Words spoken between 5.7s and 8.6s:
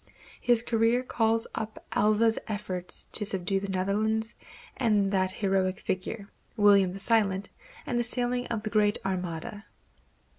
figure, William the Silent; and the sailing